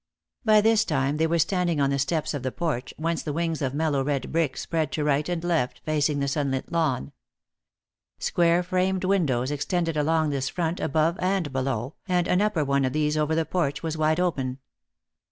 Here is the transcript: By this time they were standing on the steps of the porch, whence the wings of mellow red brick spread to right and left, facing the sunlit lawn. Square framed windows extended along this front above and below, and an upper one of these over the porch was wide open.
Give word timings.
By 0.43 0.61
this 0.61 0.83
time 0.83 1.17
they 1.17 1.27
were 1.27 1.37
standing 1.37 1.79
on 1.79 1.91
the 1.91 1.99
steps 1.99 2.33
of 2.33 2.41
the 2.41 2.51
porch, 2.51 2.91
whence 2.97 3.21
the 3.21 3.31
wings 3.33 3.61
of 3.61 3.75
mellow 3.75 4.03
red 4.03 4.31
brick 4.31 4.57
spread 4.57 4.91
to 4.93 5.03
right 5.03 5.29
and 5.29 5.43
left, 5.43 5.77
facing 5.85 6.17
the 6.19 6.27
sunlit 6.27 6.71
lawn. 6.71 7.11
Square 8.17 8.63
framed 8.63 9.03
windows 9.03 9.51
extended 9.51 9.95
along 9.95 10.31
this 10.31 10.49
front 10.49 10.79
above 10.79 11.19
and 11.19 11.53
below, 11.53 11.93
and 12.07 12.27
an 12.27 12.41
upper 12.41 12.65
one 12.65 12.83
of 12.83 12.93
these 12.93 13.15
over 13.15 13.35
the 13.35 13.45
porch 13.45 13.83
was 13.83 13.95
wide 13.95 14.19
open. 14.19 14.57